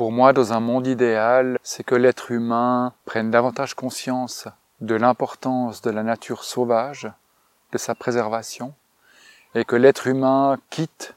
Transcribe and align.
Pour 0.00 0.12
moi, 0.12 0.32
dans 0.32 0.54
un 0.54 0.60
monde 0.60 0.86
idéal, 0.86 1.58
c'est 1.62 1.84
que 1.84 1.94
l'être 1.94 2.30
humain 2.30 2.94
prenne 3.04 3.30
davantage 3.30 3.74
conscience 3.74 4.48
de 4.80 4.94
l'importance 4.94 5.82
de 5.82 5.90
la 5.90 6.02
nature 6.02 6.42
sauvage, 6.42 7.12
de 7.72 7.76
sa 7.76 7.94
préservation, 7.94 8.72
et 9.54 9.66
que 9.66 9.76
l'être 9.76 10.06
humain 10.06 10.56
quitte, 10.70 11.14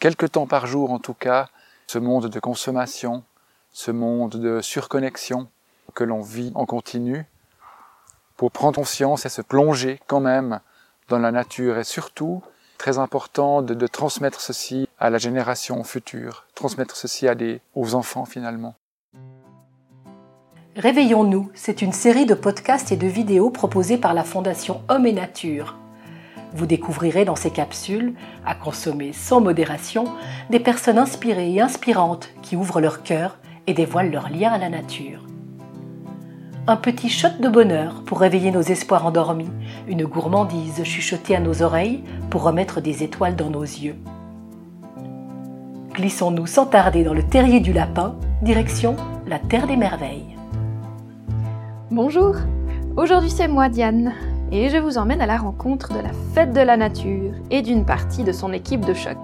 quelque 0.00 0.26
temps 0.26 0.46
par 0.46 0.66
jour 0.66 0.92
en 0.92 0.98
tout 0.98 1.14
cas, 1.14 1.48
ce 1.86 1.98
monde 1.98 2.28
de 2.28 2.40
consommation, 2.40 3.24
ce 3.72 3.90
monde 3.90 4.36
de 4.36 4.60
surconnexion 4.60 5.48
que 5.94 6.04
l'on 6.04 6.20
vit 6.20 6.52
en 6.56 6.66
continu, 6.66 7.24
pour 8.36 8.50
prendre 8.50 8.76
conscience 8.76 9.24
et 9.24 9.30
se 9.30 9.40
plonger 9.40 9.98
quand 10.06 10.20
même 10.20 10.60
dans 11.08 11.18
la 11.18 11.32
nature 11.32 11.78
et 11.78 11.84
surtout, 11.84 12.42
important 12.92 13.62
de, 13.62 13.86
transmettre 13.86 14.40
ceci 14.40 14.88
à 14.98 15.10
la 15.10 15.18
génération 15.18 15.82
future, 15.84 16.46
transmettre 16.54 16.96
ceci 16.96 17.26
aux 17.74 17.94
enfants 17.94 18.24
finalement. 18.24 18.74
Réveillons-nous, 20.76 21.50
c'est 21.54 21.82
une 21.82 21.92
série 21.92 22.26
de 22.26 22.34
podcasts 22.34 22.90
et 22.90 22.96
de 22.96 23.06
vidéos 23.06 23.50
proposées 23.50 23.98
par 23.98 24.12
la 24.12 24.24
Fondation 24.24 24.82
Homme 24.88 25.06
et 25.06 25.12
Nature. 25.12 25.76
Vous 26.52 26.66
découvrirez 26.66 27.24
dans 27.24 27.36
ces 27.36 27.50
capsules, 27.50 28.14
à 28.44 28.54
consommer 28.54 29.12
sans 29.12 29.40
modération, 29.40 30.04
des 30.50 30.60
personnes 30.60 30.98
inspirées 30.98 31.52
et 31.52 31.60
inspirantes 31.60 32.28
qui 32.42 32.56
ouvrent 32.56 32.80
leur 32.80 33.02
cœur 33.02 33.38
et 33.66 33.74
dévoilent 33.74 34.10
leur 34.10 34.28
lien 34.30 34.52
à 34.52 34.58
la 34.58 34.68
nature. 34.68 35.23
Un 36.66 36.76
petit 36.76 37.10
shot 37.10 37.28
de 37.40 37.50
bonheur 37.50 38.02
pour 38.06 38.20
réveiller 38.20 38.50
nos 38.50 38.62
espoirs 38.62 39.04
endormis, 39.04 39.50
une 39.86 40.06
gourmandise 40.06 40.82
chuchotée 40.82 41.36
à 41.36 41.40
nos 41.40 41.60
oreilles 41.60 42.02
pour 42.30 42.42
remettre 42.42 42.80
des 42.80 43.02
étoiles 43.02 43.36
dans 43.36 43.50
nos 43.50 43.64
yeux. 43.64 43.96
Glissons-nous 45.92 46.46
sans 46.46 46.64
tarder 46.64 47.04
dans 47.04 47.12
le 47.12 47.22
terrier 47.22 47.60
du 47.60 47.74
lapin, 47.74 48.16
direction 48.40 48.96
la 49.26 49.38
Terre 49.38 49.66
des 49.66 49.76
Merveilles. 49.76 50.38
Bonjour, 51.90 52.34
aujourd'hui 52.96 53.30
c'est 53.30 53.46
moi 53.48 53.68
Diane 53.68 54.14
et 54.50 54.70
je 54.70 54.78
vous 54.78 54.96
emmène 54.96 55.20
à 55.20 55.26
la 55.26 55.36
rencontre 55.36 55.92
de 55.92 56.00
la 56.00 56.12
Fête 56.32 56.54
de 56.54 56.62
la 56.62 56.78
Nature 56.78 57.34
et 57.50 57.60
d'une 57.60 57.84
partie 57.84 58.24
de 58.24 58.32
son 58.32 58.54
équipe 58.54 58.86
de 58.86 58.94
choc. 58.94 59.18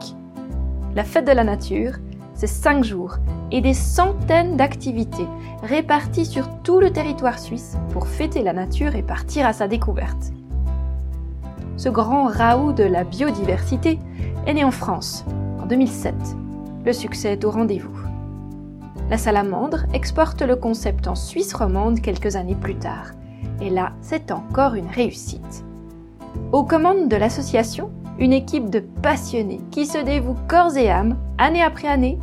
La 0.95 1.05
Fête 1.05 1.27
de 1.27 1.33
la 1.33 1.45
Nature, 1.45 1.93
c'est 2.41 2.47
5 2.47 2.85
jours 2.85 3.17
et 3.53 3.61
des 3.61 3.75
centaines 3.75 4.57
d'activités 4.57 5.27
réparties 5.63 6.25
sur 6.25 6.49
tout 6.63 6.81
le 6.81 6.91
territoire 6.91 7.39
suisse 7.39 7.77
pour 7.93 8.07
fêter 8.07 8.43
la 8.43 8.55
nature 8.55 8.97
et 8.97 9.03
partir 9.03 9.45
à 9.45 9.53
sa 9.53 9.69
découverte. 9.69 10.33
Ce 11.77 11.91
grand 11.91 12.29
raout 12.29 12.73
de 12.73 12.85
la 12.85 13.05
biodiversité 13.05 13.99
est 14.47 14.55
né 14.55 14.65
en 14.65 14.71
France 14.71 15.27
en 15.63 15.67
2007. 15.67 16.15
Le 16.87 16.95
succès 16.95 17.33
est 17.33 17.45
au 17.45 17.51
rendez-vous. 17.51 17.99
La 19.11 19.19
salamandre 19.19 19.85
exporte 19.93 20.41
le 20.41 20.57
concept 20.57 21.09
en 21.09 21.17
Suisse 21.17 21.53
romande 21.53 22.01
quelques 22.01 22.37
années 22.37 22.55
plus 22.55 22.77
tard. 22.77 23.11
Et 23.61 23.69
là, 23.69 23.93
c'est 24.01 24.31
encore 24.31 24.77
une 24.77 24.89
réussite. 24.89 25.67
Aux 26.53 26.65
commandes 26.65 27.09
de 27.09 27.17
l'association, 27.17 27.91
une 28.19 28.33
équipe 28.33 28.71
de 28.71 28.81
passionnés 28.81 29.61
qui 29.71 29.85
se 29.85 29.99
dévouent 29.99 30.37
corps 30.49 30.79
et 30.79 30.91
âme, 30.91 31.19
année 31.37 31.63
après 31.63 31.89
année, 31.89 32.19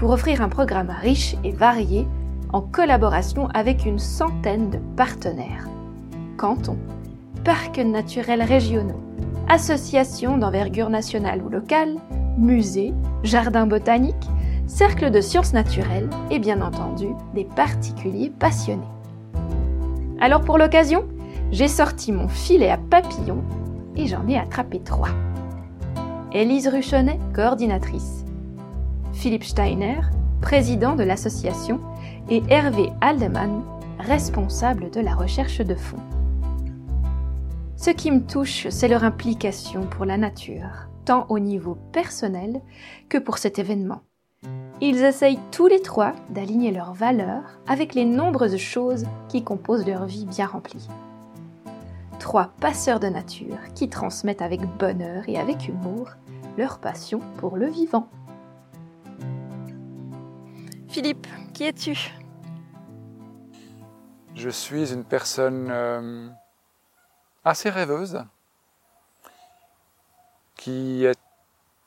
pour 0.00 0.12
offrir 0.12 0.40
un 0.40 0.48
programme 0.48 0.90
riche 1.02 1.36
et 1.44 1.52
varié 1.52 2.08
en 2.54 2.62
collaboration 2.62 3.48
avec 3.48 3.84
une 3.84 3.98
centaine 3.98 4.70
de 4.70 4.78
partenaires. 4.96 5.68
Cantons, 6.38 6.78
parcs 7.44 7.76
naturels 7.76 8.42
régionaux, 8.42 9.02
associations 9.50 10.38
d'envergure 10.38 10.88
nationale 10.88 11.42
ou 11.42 11.50
locale, 11.50 11.96
musées, 12.38 12.94
jardins 13.24 13.66
botaniques, 13.66 14.30
cercles 14.66 15.10
de 15.10 15.20
sciences 15.20 15.52
naturelles 15.52 16.08
et 16.30 16.38
bien 16.38 16.62
entendu 16.62 17.08
des 17.34 17.44
particuliers 17.44 18.30
passionnés. 18.30 18.80
Alors 20.18 20.40
pour 20.40 20.56
l'occasion, 20.56 21.04
j'ai 21.52 21.68
sorti 21.68 22.10
mon 22.10 22.28
filet 22.28 22.70
à 22.70 22.78
papillons 22.78 23.44
et 23.96 24.06
j'en 24.06 24.26
ai 24.28 24.38
attrapé 24.38 24.80
trois. 24.80 25.10
Élise 26.32 26.68
Ruchonnet, 26.68 27.20
coordinatrice. 27.34 28.19
Philippe 29.20 29.44
Steiner, 29.44 30.00
président 30.40 30.96
de 30.96 31.02
l'association, 31.02 31.78
et 32.30 32.42
Hervé 32.48 32.90
Aldeman, 33.02 33.62
responsable 33.98 34.90
de 34.90 35.00
la 35.00 35.14
recherche 35.14 35.58
de 35.58 35.74
fonds. 35.74 36.00
Ce 37.76 37.90
qui 37.90 38.10
me 38.10 38.22
touche, 38.26 38.68
c'est 38.70 38.88
leur 38.88 39.04
implication 39.04 39.82
pour 39.82 40.06
la 40.06 40.16
nature, 40.16 40.88
tant 41.04 41.26
au 41.28 41.38
niveau 41.38 41.76
personnel 41.92 42.62
que 43.10 43.18
pour 43.18 43.36
cet 43.36 43.58
événement. 43.58 44.00
Ils 44.80 45.04
essayent 45.04 45.38
tous 45.50 45.66
les 45.66 45.82
trois 45.82 46.14
d'aligner 46.30 46.70
leurs 46.70 46.94
valeurs 46.94 47.60
avec 47.68 47.94
les 47.94 48.06
nombreuses 48.06 48.56
choses 48.56 49.04
qui 49.28 49.44
composent 49.44 49.86
leur 49.86 50.06
vie 50.06 50.24
bien 50.24 50.46
remplie. 50.46 50.88
Trois 52.18 52.54
passeurs 52.58 53.00
de 53.00 53.08
nature 53.08 53.58
qui 53.74 53.90
transmettent 53.90 54.40
avec 54.40 54.62
bonheur 54.78 55.24
et 55.28 55.36
avec 55.36 55.68
humour 55.68 56.08
leur 56.56 56.78
passion 56.78 57.20
pour 57.36 57.58
le 57.58 57.66
vivant. 57.66 58.08
Philippe, 60.90 61.28
qui 61.54 61.64
es-tu? 61.64 61.96
Je 64.34 64.48
suis 64.48 64.92
une 64.92 65.04
personne 65.04 65.68
euh, 65.70 66.28
assez 67.44 67.70
rêveuse 67.70 68.24
qui 70.56 71.04
est 71.04 71.18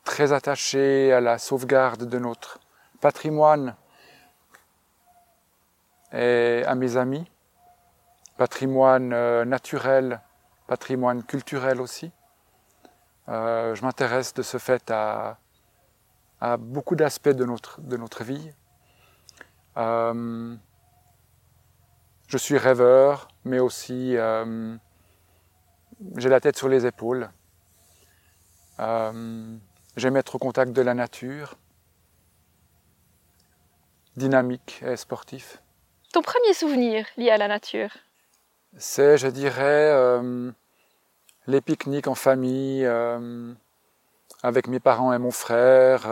très 0.06 0.32
attachée 0.32 1.12
à 1.12 1.20
la 1.20 1.38
sauvegarde 1.38 2.06
de 2.06 2.18
notre 2.18 2.62
patrimoine 3.02 3.76
et 6.14 6.64
à 6.66 6.74
mes 6.74 6.96
amis, 6.96 7.30
patrimoine 8.38 9.12
euh, 9.12 9.44
naturel, 9.44 10.22
patrimoine 10.66 11.24
culturel 11.24 11.82
aussi. 11.82 12.10
Euh, 13.28 13.76
je 13.76 13.84
m'intéresse 13.84 14.34
de 14.34 14.44
ce 14.44 14.58
fait 14.58 14.90
à, 14.92 15.38
beaucoup 16.58 16.96
d'aspects 16.96 17.28
de 17.28 17.44
notre, 17.44 17.82
de 17.82 17.98
notre 17.98 18.24
vie. 18.24 18.54
Euh, 19.78 20.56
je 22.28 22.38
suis 22.38 22.58
rêveur, 22.58 23.28
mais 23.44 23.60
aussi 23.60 24.16
euh, 24.18 24.76
j'ai 26.18 26.30
la 26.30 26.40
tête 26.40 26.58
sur 26.58 26.70
les 26.70 26.86
épaules. 26.86 27.30
Euh, 28.80 29.58
J'aime 29.96 30.18
être 30.18 30.34
au 30.34 30.40
contact 30.40 30.74
de 30.74 30.82
la 30.82 30.96
nature, 30.96 31.56
dynamique 34.16 34.82
et 34.84 34.96
sportif. 34.96 35.62
Ton 36.12 36.24
premier 36.24 36.54
souvenir 36.56 37.06
lié 37.16 37.30
à 37.30 37.38
la 37.38 37.48
nature? 37.48 37.92
C'est, 38.76 39.20
je 39.20 39.28
dirais, 39.28 40.20
les 41.46 41.62
pique-niques 41.62 42.08
en 42.08 42.16
famille, 42.16 42.88
avec 44.42 44.68
mes 44.68 44.80
parents 44.80 45.14
et 45.14 45.20
mon 45.20 45.30
frère, 45.30 46.08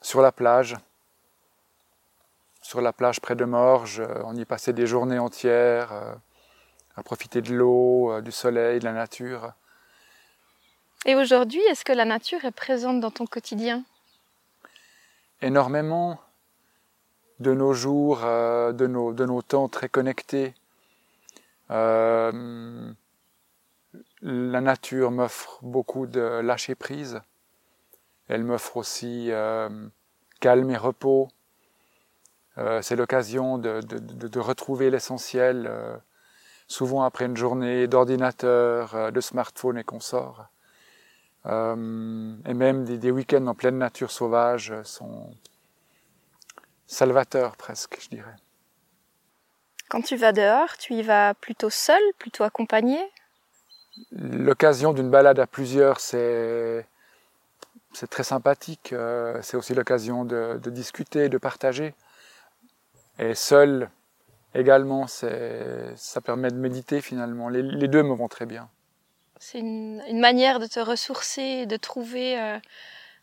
sur 0.00 0.22
la 0.22 0.30
plage 0.30 0.76
sur 2.72 2.80
la 2.80 2.94
plage 2.94 3.20
près 3.20 3.36
de 3.36 3.44
Morges. 3.44 4.00
Euh, 4.00 4.22
on 4.24 4.34
y 4.34 4.46
passait 4.46 4.72
des 4.72 4.86
journées 4.86 5.18
entières 5.18 5.92
euh, 5.92 6.14
à 6.96 7.02
profiter 7.02 7.42
de 7.42 7.52
l'eau, 7.52 8.10
euh, 8.10 8.22
du 8.22 8.32
soleil, 8.32 8.78
de 8.78 8.84
la 8.86 8.92
nature. 8.92 9.52
Et 11.04 11.14
aujourd'hui, 11.14 11.60
est-ce 11.68 11.84
que 11.84 11.92
la 11.92 12.06
nature 12.06 12.42
est 12.46 12.50
présente 12.50 12.98
dans 12.98 13.10
ton 13.10 13.26
quotidien? 13.26 13.84
Énormément 15.42 16.18
de 17.40 17.52
nos 17.52 17.74
jours, 17.74 18.20
de, 18.20 18.86
nos, 18.86 19.12
de 19.12 19.26
nos 19.26 19.42
temps 19.42 19.68
très 19.68 19.90
connectés. 19.90 20.54
Euh, 21.70 22.90
la 24.22 24.60
nature 24.62 25.10
m'offre 25.10 25.58
beaucoup 25.60 26.06
de 26.06 26.40
lâcher 26.40 26.74
prise. 26.74 27.20
Elle 28.28 28.44
m'offre 28.44 28.78
aussi 28.78 29.30
euh, 29.30 29.68
calme 30.40 30.70
et 30.70 30.78
repos. 30.78 31.28
Euh, 32.58 32.82
c'est 32.82 32.96
l'occasion 32.96 33.56
de, 33.56 33.80
de, 33.80 33.98
de, 33.98 34.28
de, 34.28 34.40
retrouver 34.40 34.90
l'essentiel, 34.90 35.66
euh, 35.66 35.96
souvent 36.68 37.02
après 37.02 37.24
une 37.24 37.36
journée 37.36 37.86
d'ordinateur, 37.86 38.94
euh, 38.94 39.10
de 39.10 39.20
smartphone 39.20 39.78
et 39.78 39.84
consorts. 39.84 40.46
Euh, 41.46 42.36
et 42.46 42.54
même 42.54 42.84
des, 42.84 42.98
des 42.98 43.10
week-ends 43.10 43.46
en 43.46 43.54
pleine 43.54 43.78
nature 43.78 44.10
sauvage 44.10 44.74
sont 44.84 45.34
salvateurs 46.86 47.56
presque, 47.56 47.98
je 48.00 48.10
dirais. 48.10 48.36
Quand 49.88 50.02
tu 50.02 50.16
vas 50.16 50.32
dehors, 50.32 50.76
tu 50.76 50.92
y 50.92 51.02
vas 51.02 51.34
plutôt 51.34 51.70
seul, 51.70 52.02
plutôt 52.18 52.44
accompagné? 52.44 52.98
L'occasion 54.12 54.92
d'une 54.92 55.10
balade 55.10 55.38
à 55.38 55.46
plusieurs, 55.46 56.00
c'est 56.00 56.86
c'est 57.94 58.08
très 58.08 58.24
sympathique. 58.24 58.94
c'est 59.42 59.54
aussi 59.54 59.74
l'occasion 59.74 60.24
de, 60.24 60.58
de, 60.62 60.70
discuter, 60.70 61.28
de 61.28 61.36
partager. 61.36 61.94
Et 63.18 63.34
seul 63.34 63.90
également, 64.54 65.06
ça 65.06 66.20
permet 66.24 66.50
de 66.50 66.56
méditer 66.56 67.00
finalement. 67.00 67.48
Les, 67.48 67.62
les, 67.62 67.88
deux 67.88 68.02
me 68.02 68.14
vont 68.14 68.28
très 68.28 68.46
bien. 68.46 68.68
C'est 69.38 69.58
une, 69.58 70.02
une, 70.08 70.20
manière 70.20 70.60
de 70.60 70.66
te 70.66 70.80
ressourcer, 70.80 71.66
de 71.66 71.76
trouver 71.76 72.40
euh, 72.40 72.58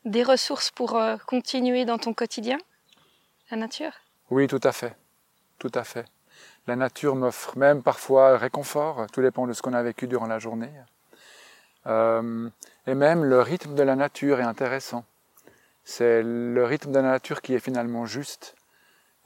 des 0.06 0.24
ressources 0.24 0.72
pour 0.72 0.98
euh, 0.98 1.18
continuer 1.28 1.86
dans 1.86 1.98
ton 1.98 2.14
quotidien? 2.14 2.58
La 3.52 3.58
nature? 3.58 3.94
Oui, 4.30 4.48
tout 4.48 4.60
à 4.64 4.72
fait. 4.72 4.96
Tout 5.58 5.72
à 5.74 5.84
fait. 5.84 6.06
La 6.68 6.76
nature 6.76 7.16
m'offre 7.16 7.58
même 7.58 7.82
parfois 7.82 8.38
réconfort, 8.38 9.08
tout 9.12 9.22
dépend 9.22 9.48
de 9.48 9.54
ce 9.54 9.62
qu'on 9.62 9.74
a 9.74 9.82
vécu 9.82 10.08
durant 10.08 10.28
la 10.28 10.40
journée. 10.40 10.72
Euh, 11.88 12.50
et 12.86 12.94
même 12.94 13.24
le 13.24 13.42
rythme 13.42 13.76
de 13.76 13.84
la 13.84 13.96
nature 13.96 14.40
est 14.40 14.44
intéressant. 14.44 15.06
C'est 15.84 16.22
le 16.22 16.64
rythme 16.66 16.92
de 16.92 17.00
la 17.00 17.10
nature 17.10 17.42
qui 17.42 17.56
est 17.56 17.60
finalement 17.60 18.06
juste 18.06 18.56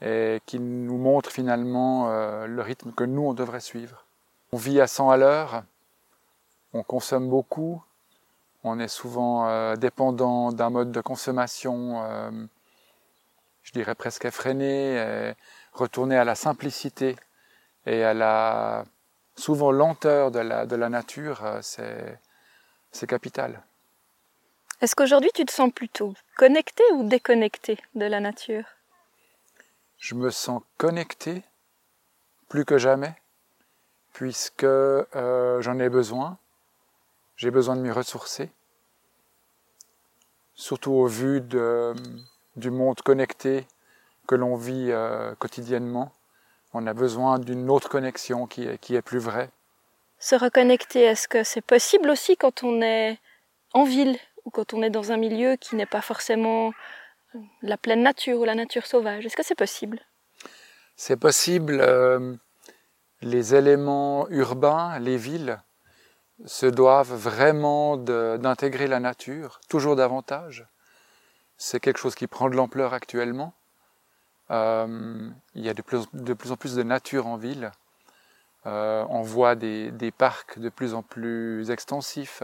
et 0.00 0.40
qui 0.46 0.58
nous 0.58 0.98
montre 0.98 1.30
finalement 1.30 2.10
euh, 2.10 2.46
le 2.46 2.62
rythme 2.62 2.92
que 2.92 3.04
nous, 3.04 3.22
on 3.22 3.34
devrait 3.34 3.60
suivre. 3.60 4.04
On 4.52 4.56
vit 4.56 4.80
à 4.80 4.86
100 4.86 5.10
à 5.10 5.16
l'heure, 5.16 5.64
on 6.72 6.82
consomme 6.82 7.28
beaucoup, 7.28 7.82
on 8.62 8.78
est 8.78 8.88
souvent 8.88 9.48
euh, 9.48 9.76
dépendant 9.76 10.52
d'un 10.52 10.70
mode 10.70 10.92
de 10.92 11.00
consommation, 11.00 12.02
euh, 12.04 12.30
je 13.62 13.72
dirais 13.72 13.94
presque 13.94 14.24
effréné, 14.24 14.96
et 14.96 15.34
retourner 15.72 16.16
à 16.16 16.24
la 16.24 16.34
simplicité 16.34 17.16
et 17.86 18.04
à 18.04 18.14
la 18.14 18.84
souvent 19.36 19.72
lenteur 19.72 20.30
de 20.30 20.38
la 20.38 20.88
nature, 20.88 21.42
c'est 21.60 22.18
capital. 23.06 23.62
Est-ce 24.80 24.94
qu'aujourd'hui 24.94 25.30
tu 25.34 25.44
te 25.44 25.52
sens 25.52 25.72
plutôt 25.72 26.14
connecté 26.36 26.82
ou 26.92 27.08
déconnecté 27.08 27.78
de 27.94 28.04
la 28.04 28.20
nature? 28.20 28.64
Je 30.04 30.14
me 30.14 30.30
sens 30.30 30.60
connecté 30.76 31.42
plus 32.50 32.66
que 32.66 32.76
jamais, 32.76 33.14
puisque 34.12 34.64
euh, 34.64 35.62
j'en 35.62 35.78
ai 35.78 35.88
besoin. 35.88 36.36
J'ai 37.36 37.50
besoin 37.50 37.74
de 37.74 37.80
m'y 37.80 37.90
ressourcer, 37.90 38.50
surtout 40.54 40.92
au 40.92 41.06
vu 41.06 41.40
du 41.40 42.70
monde 42.70 43.00
connecté 43.00 43.66
que 44.26 44.34
l'on 44.34 44.56
vit 44.56 44.88
euh, 44.90 45.34
quotidiennement. 45.36 46.12
On 46.74 46.86
a 46.86 46.92
besoin 46.92 47.38
d'une 47.38 47.70
autre 47.70 47.88
connexion 47.88 48.46
qui 48.46 48.64
est, 48.64 48.76
qui 48.76 48.96
est 48.96 49.00
plus 49.00 49.20
vraie. 49.20 49.48
Se 50.18 50.36
reconnecter, 50.36 51.00
est-ce 51.00 51.28
que 51.28 51.44
c'est 51.44 51.64
possible 51.64 52.10
aussi 52.10 52.36
quand 52.36 52.62
on 52.62 52.82
est 52.82 53.18
en 53.72 53.84
ville 53.84 54.18
ou 54.44 54.50
quand 54.50 54.74
on 54.74 54.82
est 54.82 54.90
dans 54.90 55.12
un 55.12 55.16
milieu 55.16 55.56
qui 55.56 55.76
n'est 55.76 55.86
pas 55.86 56.02
forcément 56.02 56.74
la 57.62 57.76
pleine 57.76 58.02
nature 58.02 58.38
ou 58.38 58.44
la 58.44 58.54
nature 58.54 58.86
sauvage 58.86 59.26
Est-ce 59.26 59.36
que 59.36 59.44
c'est 59.44 59.54
possible? 59.54 60.00
C'est 60.96 61.16
possible. 61.16 61.80
Euh, 61.80 62.34
les 63.22 63.54
éléments 63.54 64.28
urbains, 64.28 64.98
les 64.98 65.16
villes, 65.16 65.60
se 66.46 66.66
doivent 66.66 67.14
vraiment 67.14 67.96
d'intégrer 67.96 68.86
la 68.86 69.00
nature, 69.00 69.60
toujours 69.68 69.96
davantage. 69.96 70.66
C'est 71.56 71.80
quelque 71.80 71.98
chose 71.98 72.14
qui 72.14 72.26
prend 72.26 72.50
de 72.50 72.56
l'ampleur 72.56 72.92
actuellement. 72.92 73.54
Euh, 74.50 75.30
il 75.54 75.64
y 75.64 75.68
a 75.68 75.74
de 75.74 75.82
plus, 75.82 76.06
en 76.50 76.56
plus 76.56 76.74
de 76.74 76.82
nature 76.82 77.26
en 77.26 77.36
ville. 77.36 77.70
Euh, 78.66 79.04
on 79.08 79.22
voit 79.22 79.54
des, 79.54 80.12
parcs 80.16 80.58
de 80.58 80.68
plus 80.68 80.94
en 80.94 81.02
plus 81.02 81.70
extensifs 81.70 82.42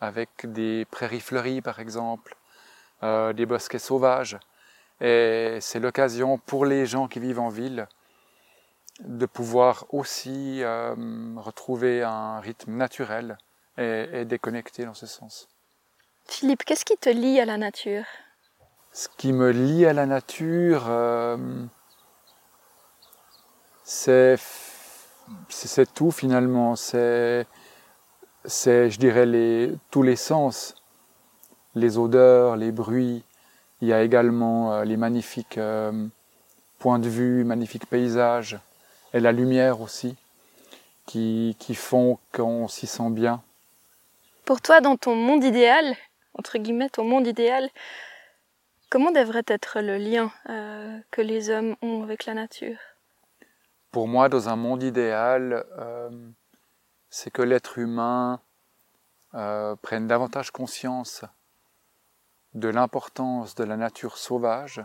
avec 0.00 0.30
des 0.44 0.86
prairies 0.90 1.20
fleuries 1.20 1.60
par 1.60 1.80
exemple, 1.80 2.36
euh, 3.02 3.32
des 3.32 3.46
bosquets 3.46 3.78
sauvages. 3.78 4.38
Et 5.00 5.58
c'est 5.60 5.80
l'occasion 5.80 6.38
pour 6.38 6.66
les 6.66 6.86
gens 6.86 7.08
qui 7.08 7.20
vivent 7.20 7.40
en 7.40 7.48
ville 7.48 7.86
de 9.00 9.26
pouvoir 9.26 9.86
aussi 9.90 10.62
euh, 10.62 10.94
retrouver 11.36 12.02
un 12.02 12.40
rythme 12.40 12.72
naturel 12.72 13.38
et, 13.76 14.08
et 14.12 14.24
déconnecté 14.24 14.84
dans 14.84 14.94
ce 14.94 15.06
sens. 15.06 15.48
Philippe, 16.26 16.64
qu'est-ce 16.64 16.84
qui 16.84 16.96
te 16.96 17.08
lie 17.08 17.38
à 17.40 17.44
la 17.44 17.56
nature? 17.56 18.04
Ce 18.92 19.08
qui 19.16 19.32
me 19.32 19.50
lie 19.50 19.86
à 19.86 19.92
la 19.92 20.06
nature, 20.06 20.86
euh, 20.88 21.36
c'est 23.84 24.38
tout 25.94 26.10
finalement. 26.10 26.74
C'est 26.74 27.46
c'est, 28.44 28.90
je 28.90 28.98
dirais, 28.98 29.26
les, 29.26 29.74
tous 29.90 30.02
les 30.02 30.16
sens, 30.16 30.74
les 31.78 31.98
odeurs, 31.98 32.56
les 32.56 32.72
bruits. 32.72 33.22
Il 33.80 33.88
y 33.88 33.92
a 33.92 34.02
également 34.02 34.72
euh, 34.72 34.84
les 34.84 34.96
magnifiques 34.96 35.58
euh, 35.58 36.06
points 36.78 36.98
de 36.98 37.08
vue, 37.08 37.44
magnifiques 37.44 37.86
paysages, 37.86 38.58
et 39.14 39.20
la 39.20 39.32
lumière 39.32 39.80
aussi, 39.80 40.16
qui, 41.06 41.56
qui 41.58 41.74
font 41.74 42.18
qu'on 42.32 42.68
s'y 42.68 42.86
sent 42.86 43.10
bien. 43.10 43.42
Pour 44.44 44.60
toi, 44.60 44.80
dans 44.80 44.96
ton 44.96 45.14
monde 45.14 45.44
idéal, 45.44 45.96
entre 46.34 46.58
guillemets, 46.58 46.88
ton 46.88 47.04
monde 47.04 47.26
idéal, 47.26 47.68
comment 48.90 49.10
devrait 49.10 49.44
être 49.46 49.80
le 49.80 49.98
lien 49.98 50.30
euh, 50.48 50.98
que 51.10 51.20
les 51.20 51.50
hommes 51.50 51.76
ont 51.82 52.02
avec 52.02 52.26
la 52.26 52.34
nature? 52.34 52.78
Pour 53.90 54.08
moi, 54.08 54.28
dans 54.28 54.48
un 54.48 54.56
monde 54.56 54.82
idéal, 54.82 55.64
euh, 55.78 56.10
c'est 57.10 57.30
que 57.30 57.42
l'être 57.42 57.78
humain 57.78 58.40
euh, 59.34 59.76
prenne 59.76 60.06
davantage 60.06 60.50
conscience 60.50 61.24
de 62.54 62.68
l'importance 62.68 63.54
de 63.54 63.64
la 63.64 63.76
nature 63.76 64.16
sauvage, 64.16 64.84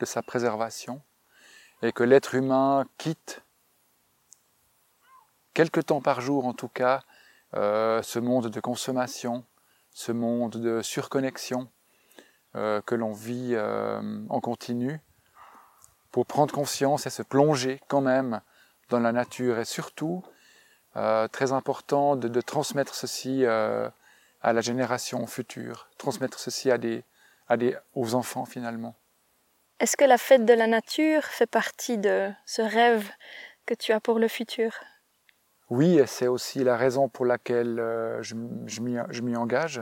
de 0.00 0.04
sa 0.04 0.22
préservation, 0.22 1.02
et 1.82 1.92
que 1.92 2.04
l'être 2.04 2.34
humain 2.34 2.86
quitte, 2.98 3.42
quelque 5.54 5.80
temps 5.80 6.00
par 6.00 6.20
jour 6.20 6.46
en 6.46 6.54
tout 6.54 6.68
cas, 6.68 7.02
euh, 7.54 8.02
ce 8.02 8.18
monde 8.18 8.48
de 8.48 8.60
consommation, 8.60 9.44
ce 9.90 10.12
monde 10.12 10.56
de 10.56 10.80
surconnexion 10.80 11.68
euh, 12.54 12.80
que 12.80 12.94
l'on 12.94 13.12
vit 13.12 13.50
euh, 13.52 14.00
en 14.30 14.40
continu, 14.40 15.00
pour 16.10 16.24
prendre 16.26 16.54
conscience 16.54 17.06
et 17.06 17.10
se 17.10 17.22
plonger 17.22 17.80
quand 17.88 18.00
même 18.00 18.40
dans 18.90 19.00
la 19.00 19.12
nature. 19.12 19.58
Et 19.58 19.64
surtout 19.64 20.22
très 21.32 21.52
important 21.52 22.16
de, 22.16 22.40
transmettre 22.42 22.94
ceci 22.94 23.46
à 24.42 24.52
la 24.52 24.60
génération 24.60 25.26
future, 25.26 25.88
transmettre 25.98 26.38
ceci 26.38 26.70
à 26.70 26.78
des, 26.78 27.04
à 27.48 27.56
des, 27.56 27.76
aux 27.94 28.14
enfants 28.14 28.44
finalement. 28.44 28.94
Est-ce 29.78 29.96
que 29.96 30.04
la 30.04 30.18
fête 30.18 30.44
de 30.44 30.52
la 30.52 30.66
nature 30.66 31.24
fait 31.24 31.46
partie 31.46 31.98
de 31.98 32.30
ce 32.46 32.62
rêve 32.62 33.08
que 33.66 33.74
tu 33.74 33.92
as 33.92 34.00
pour 34.00 34.18
le 34.18 34.28
futur? 34.28 34.72
Oui, 35.70 35.98
et 35.98 36.06
c'est 36.06 36.26
aussi 36.26 36.62
la 36.62 36.76
raison 36.76 37.08
pour 37.08 37.24
laquelle 37.24 37.80
euh, 37.80 38.22
je, 38.22 38.34
je 38.66 38.80
m'y 39.22 39.36
engage 39.36 39.80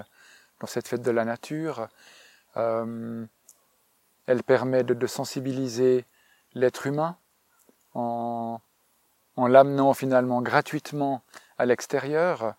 dans 0.61 0.67
cette 0.67 0.87
fête 0.87 1.03
de 1.03 1.11
la 1.11 1.25
nature. 1.25 1.89
Euh, 2.57 3.27
elle 4.27 4.43
permet 4.43 4.85
de, 4.85 4.95
de 4.95 5.07
sensibiliser 5.07 6.05
l'être 6.55 6.87
humain 6.87 7.17
en, 7.95 8.61
en 9.37 9.47
l'amenant 9.47 9.95
finalement 9.95 10.43
gratuitement 10.43 11.23
à 11.59 11.67
l'extérieur. 11.67 12.55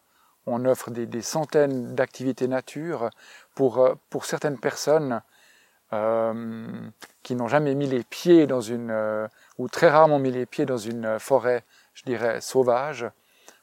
On 0.48 0.66
offre 0.66 0.90
des, 0.90 1.22
centaines 1.22 1.94
d'activités 1.96 2.48
nature 2.48 3.10
pour, 3.54 3.80
euh, 3.80 3.96
pour 4.10 4.26
certaines 4.26 4.58
personnes 4.58 5.22
euh, 5.94 6.90
qui 7.22 7.36
n'ont 7.36 7.48
jamais 7.48 7.76
mis 7.76 7.88
les 7.88 8.04
pieds 8.04 8.48
dans 8.48 8.62
une, 8.62 8.92
euh, 8.92 9.28
ou 9.58 9.68
très 9.68 9.90
rarement 9.90 10.20
mis 10.20 10.32
les 10.32 10.46
pieds 10.46 10.66
dans 10.66 10.78
une 10.78 11.20
forêt, 11.20 11.64
je 11.94 12.04
dirais, 12.04 12.42
sauvage, 12.42 13.06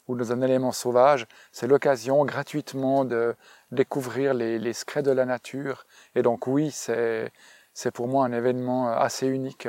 ou 0.07 0.15
dans 0.15 0.33
un 0.33 0.41
élément 0.41 0.73
sauvage. 0.73 1.27
C'est 1.53 1.67
l'occasion 1.67 2.25
gratuitement 2.25 3.05
de 3.05 3.35
découvrir 3.73 4.33
les, 4.35 4.73
secrets 4.73 5.03
de 5.03 5.11
la 5.11 5.25
nature. 5.25 5.85
Et 6.15 6.23
donc 6.23 6.47
oui, 6.47 6.71
c'est, 6.71 7.33
c'est 7.75 7.91
pour 7.91 8.09
moi 8.09 8.25
un 8.25 8.33
événement 8.33 8.89
assez 8.89 9.27
unique 9.27 9.69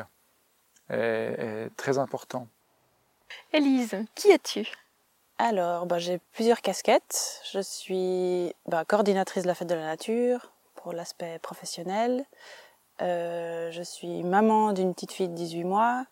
et, 0.90 0.96
et 0.96 1.70
très 1.76 1.98
important. 1.98 2.48
Élise, 3.52 3.96
qui 4.16 4.32
es-tu? 4.32 4.68
Alors, 5.42 5.86
bah, 5.86 6.00
j'ai 6.00 6.20
plusieurs 6.34 6.60
casquettes. 6.60 7.42
Je 7.50 7.62
suis 7.62 8.54
bah, 8.68 8.84
coordinatrice 8.84 9.44
de 9.44 9.48
la 9.48 9.56
fête 9.56 9.70
de 9.70 9.74
la 9.74 9.86
nature 9.86 10.52
pour 10.76 10.92
l'aspect 10.92 11.40
professionnel. 11.40 12.26
Euh, 13.02 13.72
je 13.72 13.82
suis 13.82 14.24
maman 14.24 14.74
d'une 14.74 14.94
petite 14.94 15.14
fille 15.14 15.30
de 15.30 15.34
18 15.34 15.64
mois 15.64 16.06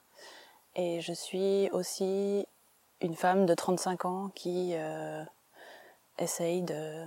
et 0.78 1.02
je 1.02 1.12
suis 1.12 1.70
aussi 1.72 2.48
une 3.02 3.16
femme 3.16 3.46
de 3.46 3.54
35 3.54 4.06
ans 4.06 4.32
qui 4.34 4.72
euh, 4.76 5.22
essaye 6.20 6.62
de 6.62 7.04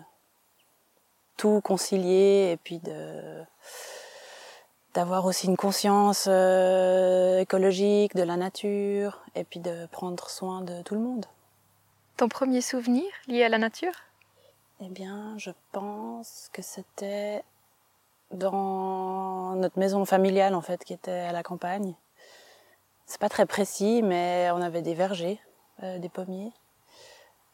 tout 1.39 1.63
concilier 1.63 2.51
et 2.53 2.59
puis 2.59 2.81
de 2.81 3.43
d'avoir 4.93 5.25
aussi 5.25 5.47
une 5.47 5.57
conscience 5.57 6.27
euh, 6.29 7.39
écologique 7.39 8.15
de 8.15 8.25
la 8.25 8.37
nature 8.37 9.23
et 9.35 9.45
puis 9.45 9.61
de 9.61 9.87
prendre 9.87 10.29
soin 10.29 10.61
de 10.61 10.83
tout 10.83 10.95
le 10.95 11.01
monde. 11.01 11.25
Ton 12.21 12.29
premier 12.29 12.61
souvenir 12.61 13.07
lié 13.29 13.45
à 13.45 13.49
la 13.49 13.57
nature? 13.57 13.95
Eh 14.83 14.91
bien, 14.91 15.33
je 15.39 15.53
pense 15.73 16.51
que 16.53 16.61
c'était 16.61 17.43
dans 18.31 19.55
notre 19.55 19.79
maison 19.79 20.05
familiale 20.05 20.55
en 20.55 20.61
fait 20.61 20.85
qui 20.85 20.93
était 20.93 21.11
à 21.11 21.33
la 21.33 21.43
campagne. 21.43 21.95
C'est 23.07 23.19
pas 23.23 23.31
très 23.31 23.47
précis, 23.47 24.03
mais 24.03 24.51
on 24.53 24.61
avait 24.61 24.83
des 24.83 24.93
vergers, 24.93 25.41
euh, 25.83 25.99
des 25.99 26.11
pommiers, 26.11 26.53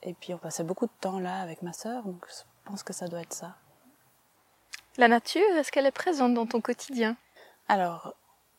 et 0.02 0.14
puis 0.14 0.34
on 0.34 0.38
passait 0.38 0.64
beaucoup 0.64 0.86
de 0.86 0.92
temps 1.00 1.20
là 1.20 1.40
avec 1.42 1.62
ma 1.62 1.72
sœur, 1.72 2.02
donc 2.02 2.26
je 2.28 2.42
pense 2.68 2.82
que 2.82 2.92
ça 2.92 3.06
doit 3.06 3.20
être 3.20 3.34
ça. 3.34 3.54
La 4.96 5.06
nature, 5.06 5.48
est-ce 5.56 5.70
qu'elle 5.70 5.86
est 5.86 5.92
présente 5.92 6.34
dans 6.34 6.46
ton 6.46 6.60
quotidien? 6.60 7.16
Alors, 7.68 8.14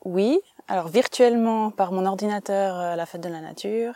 oui. 0.06 0.40
Alors 0.70 0.88
virtuellement 0.88 1.70
par 1.70 1.92
mon 1.92 2.06
ordinateur 2.06 2.78
à 2.78 2.96
la 2.96 3.06
fête 3.06 3.20
de 3.20 3.28
la 3.28 3.42
nature, 3.42 3.96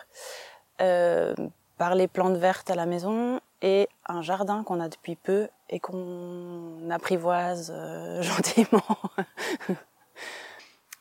euh, 0.82 1.34
par 1.82 1.96
les 1.96 2.08
plantes 2.08 2.38
vertes 2.38 2.70
à 2.70 2.76
la 2.76 2.86
maison 2.86 3.42
et 3.64 3.90
un 4.06 4.22
jardin 4.22 4.64
qu'on 4.64 4.80
a 4.80 4.88
depuis 4.88 5.16
peu 5.16 5.48
et 5.68 5.80
qu'on 5.80 6.92
apprivoise 6.92 7.74
euh, 7.76 8.22
gentiment. 8.22 8.84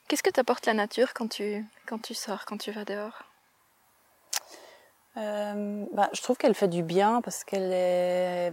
Qu'est-ce 0.09 0.23
que 0.23 0.31
t'apporte 0.31 0.65
la 0.65 0.73
nature 0.73 1.13
quand 1.13 1.29
tu, 1.29 1.67
quand 1.85 2.01
tu 2.01 2.15
sors, 2.15 2.47
quand 2.47 2.57
tu 2.57 2.71
vas 2.71 2.87
dehors? 2.87 3.25
Euh, 5.19 5.85
bah, 5.93 6.09
Je 6.15 6.23
trouve 6.23 6.39
qu'elle 6.39 6.55
fait 6.55 6.69
du 6.69 6.83
bien 6.83 7.21
parce 7.21 7.45
qu'elle 7.45 7.75
est... 7.75 8.51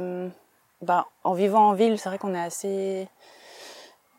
Bah, 0.82 1.08
en 1.24 1.32
vivant 1.32 1.70
en 1.70 1.74
ville, 1.76 1.98
c'est 1.98 2.10
vrai 2.10 2.18
qu'on 2.18 2.36
est 2.36 2.44
assez 2.44 3.08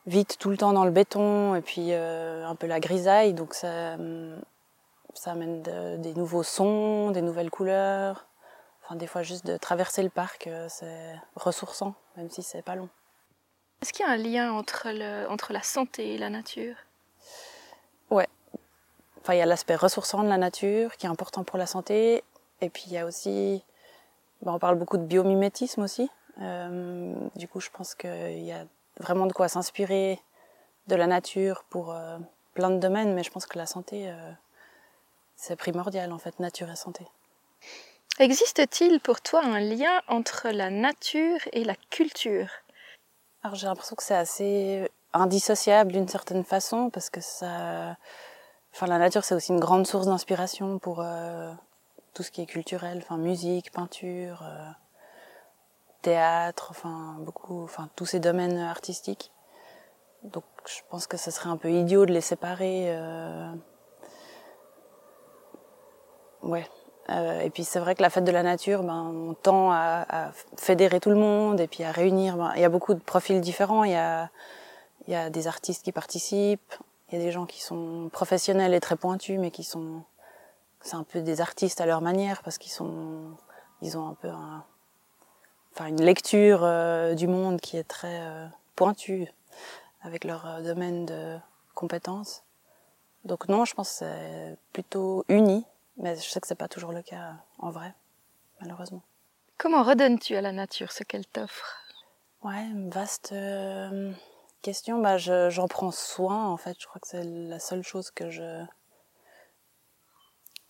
vite 0.06 0.38
tout 0.38 0.48
le 0.48 0.56
temps 0.56 0.72
dans 0.72 0.86
le 0.86 0.92
béton 0.92 1.54
et 1.56 1.60
puis 1.60 1.88
euh, 1.92 2.46
un 2.46 2.54
peu 2.54 2.66
la 2.66 2.80
grisaille, 2.80 3.34
donc 3.34 3.52
ça, 3.52 3.98
ça 5.18 5.32
amène 5.32 5.62
des 5.62 6.14
nouveaux 6.14 6.44
sons, 6.44 7.10
des 7.10 7.22
nouvelles 7.22 7.50
couleurs. 7.50 8.26
Enfin, 8.84 8.96
des 8.96 9.06
fois, 9.06 9.22
juste 9.22 9.44
de 9.44 9.56
traverser 9.56 10.02
le 10.02 10.10
parc, 10.10 10.46
euh, 10.46 10.66
c'est 10.70 11.14
ressourçant, 11.34 11.94
même 12.16 12.30
si 12.30 12.42
c'est 12.42 12.62
pas 12.62 12.76
long. 12.76 12.88
Est-ce 13.82 13.92
qu'il 13.92 14.06
y 14.06 14.08
a 14.08 14.12
un 14.12 14.16
lien 14.16 14.52
entre, 14.52 14.88
le, 14.90 15.28
entre 15.28 15.52
la 15.52 15.62
santé 15.62 16.14
et 16.14 16.18
la 16.18 16.30
nature? 16.30 16.74
Ouais. 18.10 18.28
Enfin, 19.20 19.34
il 19.34 19.38
y 19.38 19.42
a 19.42 19.46
l'aspect 19.46 19.74
ressourçant 19.76 20.22
de 20.22 20.28
la 20.28 20.38
nature 20.38 20.96
qui 20.96 21.06
est 21.06 21.10
important 21.10 21.44
pour 21.44 21.58
la 21.58 21.66
santé. 21.66 22.24
Et 22.60 22.70
puis, 22.70 22.84
il 22.86 22.92
y 22.92 22.98
a 22.98 23.04
aussi. 23.04 23.62
Bah, 24.42 24.52
on 24.54 24.58
parle 24.58 24.76
beaucoup 24.76 24.96
de 24.96 25.04
biomimétisme 25.04 25.82
aussi. 25.82 26.08
Euh, 26.40 27.14
du 27.34 27.48
coup, 27.48 27.60
je 27.60 27.70
pense 27.70 27.94
qu'il 27.94 28.44
y 28.44 28.52
a 28.52 28.64
vraiment 29.00 29.26
de 29.26 29.32
quoi 29.32 29.48
s'inspirer 29.48 30.22
de 30.86 30.96
la 30.96 31.06
nature 31.06 31.64
pour 31.68 31.92
euh, 31.92 32.18
plein 32.54 32.70
de 32.70 32.78
domaines, 32.78 33.14
mais 33.14 33.22
je 33.22 33.30
pense 33.30 33.46
que 33.46 33.58
la 33.58 33.66
santé, 33.66 34.10
c'est 35.38 35.56
primordial 35.56 36.12
en 36.12 36.18
fait, 36.18 36.38
nature 36.40 36.68
et 36.68 36.76
santé. 36.76 37.06
Existe-t-il 38.18 39.00
pour 39.00 39.20
toi 39.20 39.42
un 39.44 39.60
lien 39.60 40.02
entre 40.08 40.48
la 40.48 40.68
nature 40.68 41.38
et 41.52 41.62
la 41.62 41.76
culture? 41.90 42.48
Alors 43.44 43.54
j'ai 43.54 43.68
l'impression 43.68 43.94
que 43.94 44.02
c'est 44.02 44.16
assez 44.16 44.90
indissociable 45.12 45.92
d'une 45.92 46.08
certaine 46.08 46.44
façon 46.44 46.90
parce 46.90 47.08
que 47.08 47.20
ça, 47.20 47.96
enfin 48.74 48.86
la 48.88 48.98
nature 48.98 49.24
c'est 49.24 49.36
aussi 49.36 49.52
une 49.52 49.60
grande 49.60 49.86
source 49.86 50.06
d'inspiration 50.06 50.80
pour 50.80 51.00
euh, 51.00 51.52
tout 52.14 52.24
ce 52.24 52.32
qui 52.32 52.42
est 52.42 52.46
culturel, 52.46 52.98
enfin 52.98 53.16
musique, 53.16 53.70
peinture, 53.70 54.42
euh, 54.42 54.70
théâtre, 56.02 56.68
enfin 56.70 57.16
beaucoup, 57.20 57.62
enfin 57.62 57.88
tous 57.94 58.06
ces 58.06 58.18
domaines 58.18 58.58
artistiques. 58.58 59.30
Donc 60.24 60.44
je 60.66 60.80
pense 60.90 61.06
que 61.06 61.16
ce 61.16 61.30
serait 61.30 61.48
un 61.48 61.56
peu 61.56 61.70
idiot 61.70 62.04
de 62.04 62.12
les 62.12 62.20
séparer. 62.20 62.86
Euh... 62.88 63.52
Ouais, 66.42 66.66
euh, 67.10 67.40
et 67.40 67.50
puis 67.50 67.64
c'est 67.64 67.78
vrai 67.78 67.94
que 67.94 68.02
la 68.02 68.10
fête 68.10 68.24
de 68.24 68.30
la 68.30 68.42
nature, 68.42 68.82
ben, 68.82 69.12
on 69.14 69.34
tend 69.34 69.72
à, 69.72 70.06
à, 70.08 70.32
fédérer 70.56 71.00
tout 71.00 71.10
le 71.10 71.16
monde 71.16 71.60
et 71.60 71.66
puis 71.66 71.84
à 71.84 71.90
réunir. 71.90 72.36
Ben, 72.36 72.52
il 72.56 72.62
y 72.62 72.64
a 72.64 72.68
beaucoup 72.68 72.94
de 72.94 73.00
profils 73.00 73.40
différents. 73.40 73.84
Il 73.84 73.92
y 73.92 73.96
a, 73.96 74.30
il 75.06 75.12
y 75.12 75.16
a 75.16 75.30
des 75.30 75.46
artistes 75.46 75.84
qui 75.84 75.92
participent. 75.92 76.74
Il 77.10 77.18
y 77.18 77.20
a 77.20 77.24
des 77.24 77.32
gens 77.32 77.46
qui 77.46 77.62
sont 77.62 78.10
professionnels 78.12 78.74
et 78.74 78.80
très 78.80 78.96
pointus, 78.96 79.38
mais 79.38 79.50
qui 79.50 79.64
sont, 79.64 80.02
c'est 80.82 80.96
un 80.96 81.04
peu 81.04 81.22
des 81.22 81.40
artistes 81.40 81.80
à 81.80 81.86
leur 81.86 82.02
manière 82.02 82.42
parce 82.42 82.58
qu'ils 82.58 82.72
sont, 82.72 83.36
ils 83.80 83.96
ont 83.96 84.08
un 84.08 84.14
peu, 84.14 84.28
un, 84.28 84.64
enfin 85.72 85.86
une 85.86 86.02
lecture 86.02 86.60
euh, 86.62 87.14
du 87.14 87.26
monde 87.26 87.60
qui 87.60 87.78
est 87.78 87.88
très 87.88 88.20
euh, 88.20 88.46
pointue 88.76 89.26
avec 90.02 90.24
leur 90.24 90.46
euh, 90.46 90.60
domaine 90.60 91.06
de 91.06 91.38
compétences. 91.74 92.42
Donc 93.24 93.48
non, 93.48 93.64
je 93.64 93.74
pense 93.74 93.90
que 93.90 93.96
c'est 94.00 94.56
plutôt 94.74 95.24
uni 95.28 95.64
mais 95.98 96.16
je 96.16 96.28
sais 96.28 96.40
que 96.40 96.46
c'est 96.46 96.54
pas 96.54 96.68
toujours 96.68 96.92
le 96.92 97.02
cas 97.02 97.34
en 97.58 97.70
vrai, 97.70 97.94
malheureusement. 98.60 99.02
Comment 99.58 99.82
redonnes-tu 99.82 100.36
à 100.36 100.40
la 100.40 100.52
nature 100.52 100.92
ce 100.92 101.02
qu'elle 101.04 101.26
t'offre? 101.26 101.76
Ouais, 102.42 102.62
une 102.62 102.90
vaste 102.90 103.32
euh, 103.32 104.12
question. 104.62 105.00
Bah, 105.00 105.18
j'en 105.18 105.66
prends 105.66 105.90
soin 105.90 106.46
en 106.46 106.56
fait. 106.56 106.76
Je 106.78 106.86
crois 106.86 107.00
que 107.00 107.08
c'est 107.08 107.24
la 107.24 107.58
seule 107.58 107.82
chose 107.82 108.10
que 108.10 108.30
je 108.30 108.64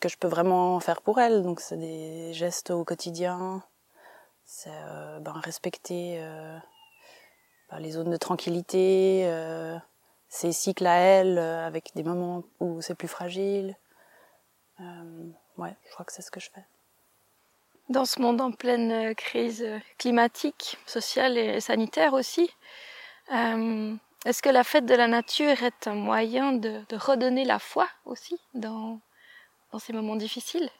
que 0.00 0.08
je 0.08 0.16
peux 0.16 0.28
vraiment 0.28 0.80
faire 0.80 1.02
pour 1.02 1.20
elle. 1.20 1.42
Donc 1.42 1.60
c'est 1.60 1.76
des 1.76 2.32
gestes 2.32 2.70
au 2.70 2.84
quotidien, 2.84 3.62
c'est 4.44 4.70
euh, 4.72 5.20
ben, 5.20 5.32
respecter 5.32 6.16
euh, 6.18 6.58
ben, 7.70 7.78
les 7.80 7.90
zones 7.90 8.10
de 8.10 8.16
tranquillité, 8.16 9.24
euh, 9.26 9.76
ses 10.28 10.52
cycles 10.52 10.86
à 10.86 10.96
elle, 10.96 11.38
euh, 11.38 11.66
avec 11.66 11.90
des 11.94 12.04
moments 12.04 12.44
où 12.60 12.80
c'est 12.80 12.94
plus 12.94 13.08
fragile. 13.08 13.76
Euh, 14.80 15.30
ouais, 15.56 15.74
je 15.86 15.92
crois 15.92 16.04
que 16.04 16.12
c'est 16.12 16.22
ce 16.22 16.30
que 16.30 16.40
je 16.40 16.50
fais. 16.50 16.64
Dans 17.88 18.04
ce 18.04 18.20
monde 18.20 18.40
en 18.40 18.52
pleine 18.52 18.92
euh, 18.92 19.14
crise 19.14 19.66
climatique, 19.98 20.78
sociale 20.86 21.38
et 21.38 21.60
sanitaire 21.60 22.12
aussi, 22.12 22.50
euh, 23.32 23.94
est-ce 24.24 24.42
que 24.42 24.48
la 24.48 24.64
fête 24.64 24.86
de 24.86 24.94
la 24.94 25.06
nature 25.06 25.62
est 25.62 25.86
un 25.86 25.94
moyen 25.94 26.52
de, 26.52 26.82
de 26.88 26.96
redonner 26.96 27.44
la 27.44 27.58
foi 27.58 27.88
aussi 28.04 28.38
dans, 28.54 29.00
dans 29.72 29.78
ces 29.78 29.92
moments 29.92 30.16
difficiles? 30.16 30.70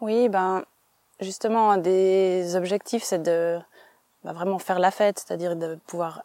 Oui, 0.00 0.28
ben 0.28 0.64
justement, 1.20 1.70
un 1.70 1.78
des 1.78 2.56
objectifs, 2.56 3.02
c'est 3.02 3.22
de 3.22 3.60
bah, 4.24 4.32
vraiment 4.32 4.58
faire 4.58 4.78
la 4.78 4.90
fête, 4.90 5.18
c'est-à-dire 5.18 5.56
de 5.56 5.76
pouvoir 5.86 6.24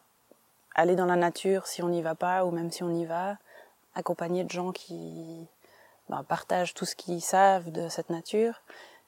aller 0.75 0.96
dans 0.96 1.06
la 1.06 1.15
nature 1.15 1.65
si 1.65 1.82
on 1.82 1.89
n'y 1.89 2.01
va 2.01 2.15
pas, 2.15 2.46
ou 2.46 2.51
même 2.51 2.72
si 2.72 2.84
on 2.84 2.94
y 2.94 3.06
va, 3.06 3.38
accompagné 3.96 4.44
de 4.44 4.51
gens 4.51 4.72
qui, 4.72 5.48
ben, 6.10 6.24
partagent 6.24 6.74
tout 6.74 6.86
ce 6.86 6.96
qu'ils 6.96 7.22
savent 7.22 7.72
de 7.72 7.90
cette 7.90 8.10
nature. 8.10 8.62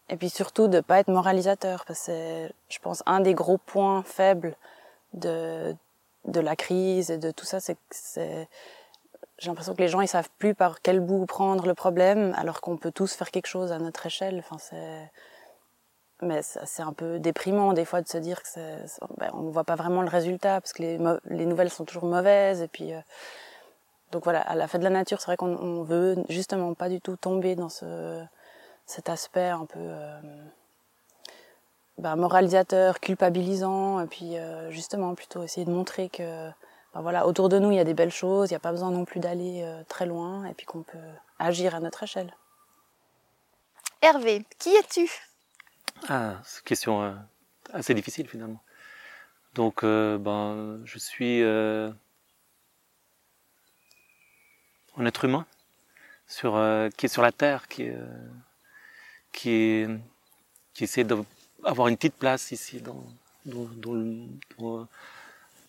Et 0.10 0.18
puis 0.18 0.30
surtout 0.30 0.68
de 0.68 0.80
pas 0.80 1.00
être 1.00 1.08
moralisateur, 1.08 1.86
parce 1.86 2.00
que 2.00 2.06
c'est, 2.06 2.54
je 2.70 2.80
pense, 2.80 3.04
un 3.06 3.20
des 3.20 3.34
gros 3.34 3.58
points 3.58 4.04
faibles 4.04 4.56
de, 5.14 5.76
de 6.26 6.40
la 6.40 6.56
crise 6.56 7.12
et 7.12 7.18
de 7.18 7.32
tout 7.32 7.46
ça, 7.46 7.60
c'est 7.60 7.76
que 7.76 7.80
c'est, 7.92 8.48
j'ai 9.38 9.50
l'impression 9.50 9.74
que 9.76 9.82
les 9.82 9.88
gens 9.88 10.02
ils 10.02 10.08
savent 10.08 10.30
plus 10.40 10.56
par 10.56 10.82
quel 10.82 11.00
bout 11.00 11.26
prendre 11.26 11.66
le 11.68 11.76
problème, 11.76 12.34
alors 12.38 12.60
qu'on 12.62 12.78
peut 12.78 12.92
tous 12.92 13.14
faire 13.14 13.32
quelque 13.32 13.48
chose 13.48 13.72
à 13.72 13.78
notre 13.78 14.06
échelle. 14.06 14.40
Enfin, 14.40 14.58
c'est, 14.58 15.12
mais 16.22 16.42
c'est 16.42 16.82
un 16.82 16.94
peu 16.94 17.20
déprimant 17.20 17.74
des 17.74 17.86
fois 17.86 18.02
de 18.02 18.08
se 18.08 18.18
dire 18.18 18.42
que 18.42 18.50
c'est, 18.50 18.80
ben, 19.18 19.30
on 19.34 19.52
voit 19.52 19.64
pas 19.64 19.76
vraiment 19.76 20.02
le 20.02 20.10
résultat 20.10 20.60
parce 20.60 20.74
que 20.74 20.82
les, 20.82 21.00
les 21.26 21.46
nouvelles 21.46 21.70
sont 21.70 21.86
toujours 21.86 22.06
mauvaises 22.06 22.62
et 22.62 22.68
puis. 22.68 22.94
Euh, 22.94 23.00
donc 24.12 24.24
voilà, 24.24 24.42
à 24.42 24.56
la 24.56 24.68
fête 24.68 24.82
de 24.82 24.86
la 24.86 24.90
nature, 24.90 25.20
c'est 25.20 25.28
vrai 25.28 25.38
qu'on 25.38 25.84
veut 25.84 26.18
justement 26.30 26.74
pas 26.74 26.90
du 26.90 27.00
tout 27.00 27.16
tomber 27.16 27.56
dans 27.56 27.70
ce, 27.70 28.24
cet 28.86 29.10
aspect 29.10 29.50
un 29.50 29.66
peu 29.66 29.80
euh, 29.80 30.20
bah, 32.00 32.16
moralisateur, 32.16 33.00
culpabilisant, 33.00 34.02
et 34.02 34.08
puis 34.08 34.38
euh, 34.38 34.72
justement 34.72 35.14
plutôt 35.14 35.44
essayer 35.44 35.66
de 35.66 35.72
montrer 35.72 36.10
que 36.10 36.50
bah, 36.94 37.02
voilà, 37.02 37.28
autour 37.28 37.50
de 37.50 37.60
nous 37.60 37.72
il 37.72 37.78
y 37.78 37.80
a 37.80 37.84
des 37.84 37.94
belles 37.94 38.12
choses, 38.12 38.50
il 38.50 38.54
n'y 38.54 38.58
a 38.58 38.62
pas 38.62 38.72
besoin 38.72 38.90
non 38.90 39.06
plus 39.06 39.20
d'aller 39.20 39.62
euh, 39.64 39.84
très 39.88 40.08
loin, 40.08 40.46
et 40.46 40.54
puis 40.54 40.66
qu'on 40.66 40.82
peut 40.82 40.98
agir 41.38 41.76
à 41.76 41.80
notre 41.80 42.02
échelle. 42.02 42.34
Hervé, 44.02 44.44
qui 44.58 44.70
es-tu? 44.70 45.08
Ah, 46.08 46.38
c'est 46.46 46.60
une 46.60 46.64
question 46.64 47.16
assez 47.74 47.94
difficile 47.94 48.28
finalement. 48.28 48.62
Donc, 49.54 49.84
ben, 49.84 50.80
je 50.86 50.98
suis 50.98 51.44
un 55.00 55.06
être 55.06 55.26
humain 55.26 55.46
sur, 56.28 56.56
euh, 56.56 56.90
qui 56.96 57.06
est 57.08 57.10
sur 57.10 57.22
la 57.22 57.32
terre, 57.32 57.68
qui, 57.68 57.90
euh, 57.90 58.06
qui, 59.32 59.50
est, 59.50 59.90
qui 60.74 60.84
essaie 60.84 61.04
d'avoir 61.04 61.88
une 61.88 61.96
petite 61.98 62.16
place 62.16 62.52
ici 62.52 62.82
dans, 62.82 63.04
dans, 63.46 63.66
dans, 63.76 63.96
dans, 64.58 64.88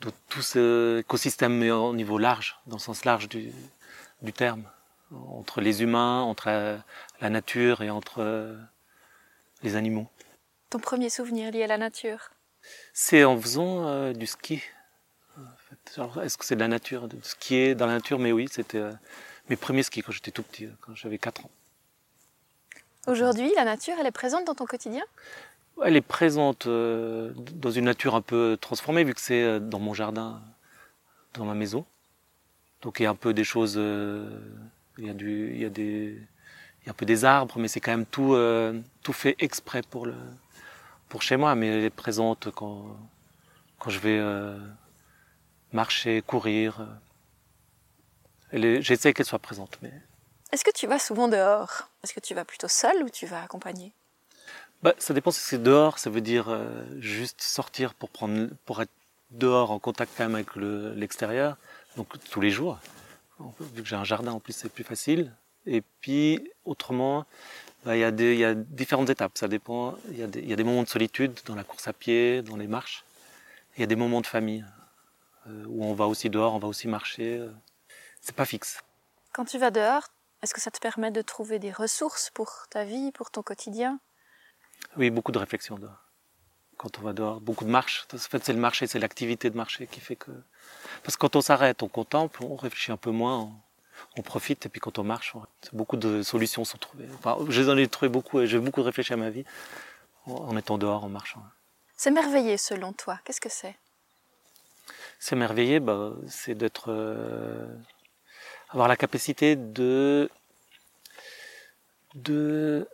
dans 0.01 0.13
tout 0.29 0.43
ce 0.43 0.99
écosystème 1.01 1.57
mais 1.57 1.71
au 1.71 1.95
niveau 1.95 2.19
large, 2.19 2.59
dans 2.67 2.77
le 2.77 2.81
sens 2.81 3.05
large 3.05 3.29
du, 3.29 3.53
du 4.23 4.33
terme, 4.33 4.65
entre 5.13 5.61
les 5.61 5.83
humains, 5.83 6.21
entre 6.23 6.49
la, 6.49 6.85
la 7.21 7.31
nature 7.31 7.83
et 7.83 7.91
entre 7.91 8.21
euh, 8.21 8.57
les 9.63 9.77
animaux. 9.77 10.09
Ton 10.71 10.79
premier 10.79 11.11
souvenir 11.11 11.51
lié 11.53 11.65
à 11.65 11.67
la 11.67 11.79
nature? 11.79 12.31
C'est 12.93 13.25
en 13.25 13.41
faisant 13.41 13.87
euh, 13.87 14.13
du 14.13 14.27
ski. 14.27 14.63
Est-ce 16.23 16.39
que 16.39 16.45
c'est 16.45 16.55
de 16.55 16.61
la 16.61 16.69
nature, 16.69 17.09
de 17.09 17.17
skier 17.23 17.75
dans 17.75 17.87
la 17.87 17.95
nature? 17.95 18.19
Mais 18.19 18.33
oui, 18.33 18.49
c'était 18.51 18.79
euh, 18.79 18.93
mes 19.49 19.57
premiers 19.57 19.83
skis 19.83 20.03
quand 20.03 20.13
j'étais 20.13 20.31
tout 20.31 20.43
petit, 20.43 20.69
quand 20.81 20.95
j'avais 20.95 21.19
4 21.19 21.47
ans. 21.47 21.51
Aujourd'hui, 23.07 23.51
la 23.57 23.65
nature, 23.65 23.95
elle 23.99 24.07
est 24.07 24.13
présente 24.13 24.47
dans 24.47 24.55
ton 24.55 24.67
quotidien? 24.67 25.05
Elle 25.85 25.97
est 25.97 26.03
présente 26.03 26.67
euh, 26.67 27.33
dans 27.55 27.71
une 27.71 27.87
nature 27.87 28.15
un 28.15 28.21
peu 28.21 28.59
transformée, 28.61 29.03
vu 29.05 29.15
que 29.15 29.21
c'est 29.21 29.43
euh, 29.43 29.59
dans 29.59 29.79
mon 29.79 29.95
jardin, 29.95 30.43
dans 31.35 31.45
ma 31.45 31.55
maison. 31.55 31.87
Donc 32.83 33.01
il 33.01 33.05
y 33.05 33.07
a 33.07 33.11
un 33.11 33.15
peu 33.15 33.33
des 33.35 33.45
choses, 33.45 33.75
euh, 33.77 34.29
il 34.99 35.07
y 35.07 35.11
a 35.11 35.15
du, 35.15 35.53
il 35.55 35.61
y 35.61 35.65
a 35.65 35.71
des, 35.71 36.19
il 36.83 36.87
y 36.87 36.89
a 36.89 36.93
un 36.93 36.95
peu 36.95 37.07
des 37.07 37.25
arbres, 37.25 37.59
mais 37.59 37.69
c'est 37.69 37.81
quand 37.81 37.91
même 37.91 38.07
tout, 38.07 38.35
euh, 38.35 38.79
tout 39.03 39.13
fait 39.13 39.37
exprès 39.39 39.83
pour 39.83 40.07
le, 40.07 40.15
pour 41.09 41.23
chez 41.23 41.37
moi. 41.37 41.55
Mais 41.55 41.69
elle 41.69 41.85
est 41.85 41.91
présente 41.91 42.51
quand, 42.55 42.97
quand 43.79 43.91
je 43.91 43.99
vais 43.99 44.19
euh, 44.19 44.59
marcher, 45.73 46.23
courir. 46.23 46.87
J'essaie 48.53 49.13
qu'elle 49.13 49.27
soit 49.27 49.39
présente. 49.39 49.79
Mais... 49.83 49.93
Est-ce 50.53 50.65
que 50.65 50.73
tu 50.73 50.87
vas 50.87 50.99
souvent 50.99 51.29
dehors? 51.29 51.89
Est-ce 52.03 52.13
que 52.13 52.21
tu 52.21 52.35
vas 52.35 52.45
plutôt 52.45 52.69
seul 52.69 53.03
ou 53.03 53.09
tu 53.09 53.27
vas 53.27 53.43
accompagné 53.43 53.93
bah, 54.83 54.95
Ça 54.99 55.15
dépend 55.15 55.31
si 55.31 55.41
c'est 55.41 55.63
dehors, 55.63 55.99
ça 55.99 56.11
veut 56.11 56.21
dire 56.21 56.49
euh, 56.49 56.85
juste 56.99 57.41
sortir 57.41 57.95
pour, 57.95 58.11
prendre, 58.11 58.49
pour 58.65 58.83
être 58.83 58.91
dehors 59.31 59.71
en 59.71 59.79
contact 59.79 60.13
quand 60.17 60.25
même 60.25 60.35
avec 60.35 60.57
l'extérieur, 60.57 61.57
donc 61.97 62.09
tous 62.31 62.41
les 62.41 62.51
jours. 62.51 62.79
Vu 63.75 63.83
que 63.83 63.89
j'ai 63.89 63.97
un 63.97 64.05
jardin 64.05 64.33
en 64.33 64.41
plus, 64.41 64.53
c'est 64.53 64.69
plus 64.69 64.85
facile. 64.85 65.33
Et 65.67 65.83
puis, 66.01 66.51
autrement, 66.65 67.25
bah, 67.85 67.97
il 67.97 68.01
y, 68.01 68.37
y, 68.37 68.45
a 68.45 68.55
différentes 68.55 69.09
étapes. 69.09 69.39
Ça 69.39 69.49
dépend. 69.49 69.95
Il 70.11 70.17
y, 70.17 70.49
y, 70.49 70.53
a 70.53 70.57
des 70.57 70.65
moments 70.65 70.83
de 70.83 70.89
solitude 70.89 71.39
dans 71.47 71.55
la 71.55 71.65
course 71.65 71.89
à 71.89 71.95
pied, 71.95 72.43
dans 72.43 72.57
les 72.57 72.67
marches. 72.67 73.05
Il 73.77 73.81
y 73.81 73.85
a 73.85 73.87
des 73.87 73.97
moments 73.97 74.21
de 74.21 74.27
famille 74.27 74.65
où 75.69 75.85
on 75.85 75.95
va 75.95 76.07
aussi 76.07 76.31
dehors, 76.31 76.55
on 76.55 76.59
va 76.59 76.69
aussi 76.69 76.89
marcher. 76.89 77.39
Euh, 77.39 77.51
c'est 78.21 78.35
pas 78.35 78.45
fixe. 78.45 78.81
Quand 79.33 79.45
tu 79.45 79.59
vas 79.59 79.71
dehors, 79.71 80.09
est-ce 80.43 80.55
que 80.55 80.61
ça 80.61 80.71
te 80.71 80.79
permet 80.79 81.11
de 81.11 81.23
trouver 81.23 81.59
des 81.59 81.73
ressources 81.73 82.31
pour 82.31 82.67
ta 82.71 82.85
vie, 82.85 83.13
pour 83.13 83.31
ton 83.31 83.43
quotidien? 83.43 84.01
Oui, 84.97 85.11
beaucoup 85.11 85.33
de 85.33 85.39
réflexion 85.39 85.79
dehors. 85.79 86.05
Quand 86.77 86.99
on 86.99 87.03
va 87.03 87.13
dehors, 87.13 87.41
beaucoup 87.41 87.65
de 87.65 87.71
marches. 87.71 88.07
En 88.13 88.19
fait, 88.19 88.43
c'est 88.43 88.55
le 88.55 88.59
marché, 88.59 88.87
c'est 88.87 88.99
l'activité 88.99 89.51
de 89.51 89.57
marché 89.57 89.87
qui 89.87 90.01
fait 90.01 90.17
que. 90.17 90.31
Parce 91.03 91.17
que 91.17 91.21
quand 91.21 91.37
on 91.37 91.43
s'arrête, 91.43 91.83
on 91.83 91.89
contemple, 91.89 92.43
on 92.43 92.57
réfléchit 92.57 92.91
un 92.91 92.97
peu 92.97 93.11
moins, 93.11 93.53
on, 94.17 94.23
profite, 94.23 94.65
et 94.65 94.69
puis 94.71 94.81
quand 94.81 94.99
on 94.99 95.05
marche, 95.05 95.35
beaucoup 95.75 95.99
de 95.99 96.23
solutions 96.23 96.65
sont 96.65 96.79
trouvées. 96.79 97.07
Enfin, 97.15 97.37
j'en 97.49 97.77
ai 97.77 97.87
trouvé 97.87 98.09
beaucoup, 98.09 98.41
et 98.41 98.47
j'ai 98.47 98.59
beaucoup 98.59 98.83
réfléchi 98.83 99.13
à 99.13 99.17
ma 99.17 99.29
vie 99.29 99.45
en 100.27 100.57
étant 100.57 100.79
dehors, 100.79 101.05
en 101.05 101.11
marchant. 101.11 101.43
S'émerveiller, 101.97 102.57
selon 102.57 102.95
toi, 102.95 103.21
qu'est-ce 103.25 103.43
que 103.43 103.51
c'est? 103.51 103.77
S'émerveiller, 105.21 105.81
bah, 105.81 106.13
c'est 106.27 106.55
d'être, 106.55 106.87
euh, 106.89 107.67
avoir 108.71 108.89
la 108.89 108.97
capacité 108.97 109.55
de, 109.55 110.31
de, 112.15 112.89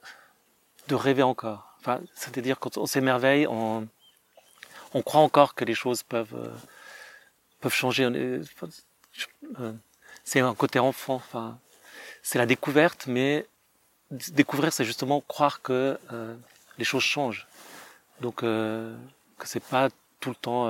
de 0.89 0.95
rêver 0.97 1.23
encore. 1.23 1.77
Enfin, 1.79 2.01
c'est-à-dire 2.15 2.59
quand 2.59 2.79
on 2.79 2.87
s'émerveille, 2.87 3.47
on, 3.47 3.87
on 4.93 5.03
croit 5.03 5.21
encore 5.21 5.55
que 5.55 5.65
les 5.65 5.75
choses 5.75 6.03
peuvent, 6.03 6.35
euh, 6.35 6.51
peuvent 7.61 7.73
changer. 7.73 8.05
Euh, 8.05 8.43
c'est 10.25 10.41
un 10.41 10.55
côté 10.55 10.81
enfant. 10.81 11.15
Enfin, 11.15 11.61
c'est 12.23 12.39
la 12.39 12.47
découverte, 12.47 13.07
mais 13.07 13.47
découvrir, 14.11 14.73
c'est 14.73 14.85
justement 14.85 15.21
croire 15.21 15.63
que 15.63 15.97
les 16.77 16.85
choses 16.85 17.05
changent. 17.05 17.47
Donc 18.21 18.43
euh, 18.43 18.97
que 19.39 19.47
c'est 19.47 19.63
pas 19.63 19.91
tout 20.19 20.31
le 20.31 20.35
temps 20.35 20.67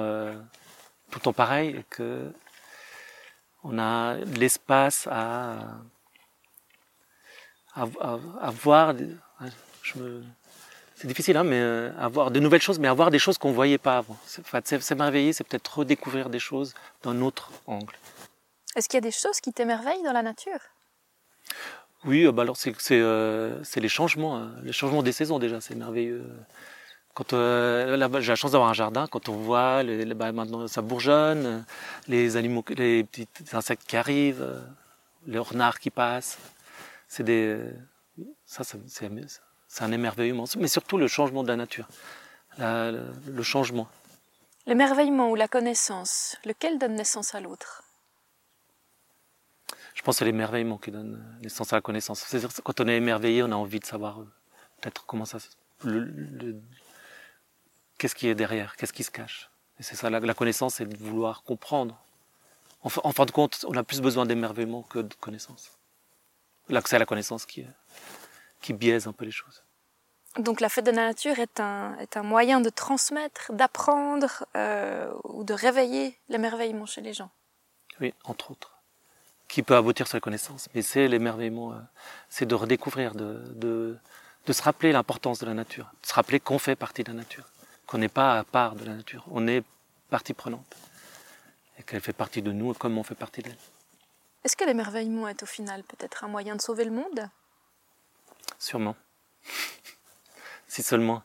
tout 1.11 1.19
le 1.19 1.25
temps 1.25 1.33
pareil 1.33 1.85
que 1.91 2.33
on 3.65 3.79
a 3.79 4.17
l'espace 4.17 5.09
à, 5.11 5.79
à, 7.75 7.87
à, 8.41 8.51
voir 8.51 8.95
je 9.83 9.99
me 9.99 10.23
c'est 10.97 11.09
difficile, 11.09 11.37
hein, 11.37 11.45
mais 11.45 11.61
euh, 11.61 11.91
avoir 11.99 12.31
de 12.31 12.41
nouvelles 12.41 12.63
choses, 12.63 12.79
mais 12.79 12.89
avoir 12.89 13.11
des 13.11 13.19
choses 13.19 13.37
qu'on 13.37 13.53
voyait 13.53 13.77
pas 13.77 13.99
avant. 13.99 14.17
C'est 14.25 14.95
merveilleux, 14.95 15.35
c'est 15.35 15.45
peut-être 15.45 15.79
redécouvrir 15.79 16.31
des 16.31 16.39
choses 16.39 16.73
d'un 17.03 17.21
autre 17.21 17.51
angle. 17.67 17.95
Est-ce 18.75 18.89
qu'il 18.89 18.97
y 18.97 18.99
a 18.99 19.03
des 19.03 19.11
choses 19.11 19.41
qui 19.41 19.53
t'émerveillent 19.53 20.03
dans 20.05 20.15
la 20.15 20.23
nature? 20.23 20.59
Oui, 22.07 22.27
bah 22.33 22.43
alors 22.43 22.57
c'est 22.57 22.75
euh, 22.93 23.63
les 23.77 23.89
changements, 23.89 24.39
hein. 24.39 24.53
les 24.63 24.73
changements 24.73 25.03
des 25.03 25.13
saisons 25.13 25.39
déjà, 25.39 25.61
c'est 25.61 25.75
merveilleux. 25.75 26.25
Quand 27.17 27.33
euh, 27.33 27.97
là, 27.97 28.11
j'ai 28.21 28.33
la 28.33 28.37
chance 28.37 28.53
d'avoir 28.53 28.69
un 28.69 28.75
jardin, 28.75 29.07
quand 29.07 29.31
on 29.31 29.37
voit, 29.37 29.83
les, 29.83 30.05
bah, 30.13 30.33
maintenant 30.33 30.69
ça 30.69 30.83
bourgeonne, 30.83 31.65
les 32.09 32.37
animaux, 32.37 32.63
les 32.77 33.05
petits 33.05 33.27
insectes 33.55 33.85
qui 33.87 33.97
arrivent, 33.97 34.43
euh, 34.43 34.61
les 35.27 35.39
renards 35.39 35.79
qui 35.79 35.89
passent, 35.89 36.37
c'est 37.09 37.23
des, 37.23 37.59
ça, 38.45 38.65
c'est, 38.65 38.79
c'est 38.87 39.83
un 39.83 39.93
émerveillement, 39.93 40.45
mais 40.59 40.69
surtout 40.69 40.99
le 40.99 41.09
changement 41.09 41.43
de 41.43 41.49
la 41.49 41.57
nature, 41.57 41.89
le, 42.59 43.07
le 43.27 43.43
changement. 43.43 43.89
L'émerveillement 44.67 45.31
ou 45.31 45.37
la 45.37 45.49
connaissance, 45.49 46.37
lequel 46.45 46.79
donne 46.79 46.97
naissance 46.97 47.35
à 47.35 47.41
l'autre? 47.41 47.83
Je 49.95 50.03
pense 50.03 50.17
que 50.17 50.19
c'est 50.19 50.25
l'émerveillement 50.27 50.77
qui 50.77 50.91
donne 50.91 51.25
naissance 51.41 51.73
à 51.73 51.77
la 51.77 51.81
connaissance. 51.81 52.21
C'est-à-dire 52.21 52.51
quand 52.63 52.79
on 52.83 52.89
est 52.89 52.97
émerveillé, 52.97 53.43
on 53.43 53.53
a 53.53 53.57
envie 53.57 53.81
de 53.81 53.87
savoir 53.87 54.21
euh, 54.21 54.29
peut-être 54.83 55.07
comment 55.07 55.25
ça, 55.25 55.39
le, 55.83 56.01
le, 56.01 56.61
qu'est-ce 57.99 58.15
qui 58.15 58.29
est 58.29 58.35
derrière, 58.35 58.77
qu'est-ce 58.77 58.93
qui 58.93 59.05
se 59.05 59.11
cache? 59.11 59.51
Et 59.79 59.83
c'est 59.83 59.97
ça, 59.97 60.09
la, 60.09 60.35
connaissance, 60.35 60.77
c'est 60.77 60.87
de 60.87 60.97
vouloir 60.97 61.43
comprendre. 61.43 62.01
En, 62.83 62.91
en, 63.05 63.13
fin 63.13 63.27
de 63.27 63.31
compte, 63.31 63.65
on 63.69 63.77
a 63.77 63.83
plus 63.83 64.01
besoin 64.01 64.25
d'émerveillement 64.25 64.83
que 64.83 65.01
de 65.01 65.15
connaissance. 65.15 65.73
L'accès 66.69 66.97
à 66.97 66.99
la 66.99 67.07
connaissance 67.07 67.45
qui, 67.47 67.65
qui 68.63 68.73
biaise 68.73 69.07
un 69.07 69.13
peu 69.13 69.25
les 69.25 69.31
choses. 69.31 69.63
Donc 70.39 70.61
la 70.61 70.69
fête 70.69 70.85
de 70.85 70.91
la 70.91 71.07
nature 71.07 71.39
est 71.39 71.61
un, 71.61 71.97
est 71.99 72.17
un 72.17 72.23
moyen 72.23 72.61
de 72.61 72.69
transmettre, 72.69 73.53
d'apprendre 73.53 74.45
euh, 74.55 75.11
ou 75.25 75.45
de 75.45 75.55
réveiller 75.55 76.19
l'émerveillement 76.29 76.87
chez 76.87 77.01
les 77.01 77.15
gens. 77.15 77.31
Oui, 78.01 78.13
entre 78.25 78.51
autres. 78.51 78.73
Qui 79.49 79.63
peut 79.63 79.77
aboutir 79.77 80.07
sur 80.07 80.17
la 80.17 80.21
connaissance. 80.21 80.69
Mais 80.75 80.83
c'est 80.83 81.09
l'émerveillement, 81.09 81.73
euh, 81.73 81.77
c'est 82.29 82.47
de 82.47 82.55
redécouvrir, 82.55 83.15
de, 83.15 83.45
de, 83.55 83.97
de 84.47 84.53
se 84.53 84.63
rappeler 84.63 84.93
l'importance 84.93 85.39
de 85.39 85.47
la 85.47 85.55
nature, 85.55 85.91
de 86.03 86.07
se 86.07 86.15
rappeler 86.15 86.41
qu'on 86.41 86.59
fait 86.59 86.77
partie 86.77 87.03
de 87.03 87.13
la 87.13 87.19
nature 87.19 87.45
qu'on 87.87 87.99
n'est 87.99 88.09
pas 88.09 88.39
à 88.39 88.45
part 88.45 88.75
de 88.75 88.85
la 88.85 88.95
nature, 88.95 89.25
on 89.31 89.47
est 89.47 89.65
partie 90.11 90.35
prenante 90.35 90.77
et 91.79 91.83
qu'elle 91.83 92.01
fait 92.01 92.13
partie 92.13 92.43
de 92.43 92.53
nous 92.53 92.75
comme 92.75 92.99
on 92.99 93.03
fait 93.03 93.15
partie 93.15 93.43
d'elle. 93.43 93.57
Est-ce 94.45 94.57
que 94.57 94.65
l'émerveillement 94.65 95.29
est 95.29 95.43
au 95.43 95.47
final 95.47 95.83
peut-être 95.83 96.25
un 96.25 96.29
moyen 96.29 96.57
de 96.57 96.61
sauver 96.61 96.85
le 96.85 96.93
monde? 96.93 97.29
Sûrement. 98.59 98.97
si 100.69 100.83
seulement 100.83 101.23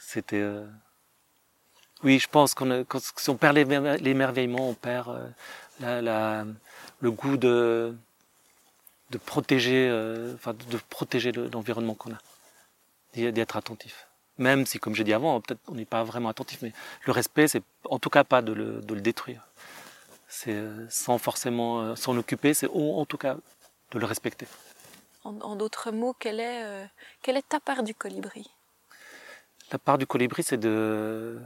c'était. 0.00 0.40
Euh, 0.40 0.66
oui, 2.02 2.18
je 2.18 2.28
pense 2.28 2.54
qu'on 2.54 2.84
si 3.16 3.30
on 3.30 3.36
perd 3.36 3.56
l'émerveillement, 3.56 4.68
on 4.70 4.74
perd 4.74 5.32
euh, 5.82 6.44
le 7.00 7.10
goût 7.10 7.36
de 7.36 7.94
de 9.10 9.18
protéger, 9.18 9.88
euh, 9.90 10.34
enfin 10.34 10.54
de 10.54 10.78
protéger 10.88 11.32
l'environnement 11.32 11.94
qu'on 11.94 12.12
a, 12.12 13.30
d'être 13.30 13.56
attentif. 13.56 14.08
Même 14.42 14.66
si, 14.66 14.80
comme 14.80 14.94
j'ai 14.96 15.04
dit 15.04 15.12
avant, 15.12 15.40
peut-être 15.40 15.60
on 15.68 15.76
n'est 15.76 15.84
pas 15.96 16.02
vraiment 16.02 16.28
attentif, 16.28 16.58
mais 16.62 16.72
le 17.06 17.12
respect, 17.12 17.46
c'est 17.46 17.62
en 17.84 17.98
tout 18.00 18.10
cas 18.10 18.24
pas 18.24 18.42
de 18.42 18.52
le, 18.52 18.80
de 18.80 18.94
le 18.94 19.00
détruire. 19.00 19.42
C'est 20.28 20.54
euh, 20.54 20.86
sans 20.90 21.18
forcément 21.18 21.80
euh, 21.80 21.94
s'en 21.94 22.16
occuper, 22.16 22.52
c'est 22.52 22.68
en 22.68 23.06
tout 23.06 23.18
cas 23.18 23.36
de 23.92 23.98
le 24.00 24.06
respecter. 24.06 24.48
En, 25.22 25.54
d'autres 25.54 25.92
mots, 25.92 26.14
quelle 26.18 26.40
est, 26.40 26.64
euh, 26.64 26.84
quelle 27.22 27.36
est 27.36 27.48
ta 27.48 27.60
part 27.60 27.84
du 27.84 27.94
colibri? 27.94 28.50
La 29.70 29.78
part 29.78 29.96
du 29.96 30.06
colibri, 30.08 30.42
c'est 30.42 30.56
de, 30.58 31.38